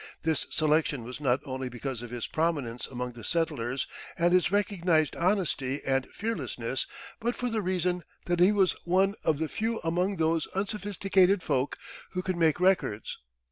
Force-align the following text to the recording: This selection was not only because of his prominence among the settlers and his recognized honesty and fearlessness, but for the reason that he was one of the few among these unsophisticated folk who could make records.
This 0.23 0.47
selection 0.49 1.03
was 1.03 1.21
not 1.21 1.41
only 1.45 1.69
because 1.69 2.01
of 2.01 2.09
his 2.09 2.25
prominence 2.25 2.87
among 2.87 3.11
the 3.11 3.23
settlers 3.23 3.85
and 4.17 4.33
his 4.33 4.51
recognized 4.51 5.15
honesty 5.15 5.79
and 5.85 6.07
fearlessness, 6.07 6.87
but 7.19 7.35
for 7.35 7.51
the 7.51 7.61
reason 7.61 8.03
that 8.25 8.39
he 8.39 8.51
was 8.51 8.73
one 8.83 9.13
of 9.23 9.37
the 9.37 9.47
few 9.47 9.79
among 9.83 10.15
these 10.15 10.47
unsophisticated 10.55 11.43
folk 11.43 11.77
who 12.13 12.23
could 12.23 12.35
make 12.35 12.59
records. 12.59 13.19